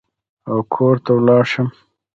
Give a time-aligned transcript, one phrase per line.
[0.49, 1.67] او کور ته ولاړ شم.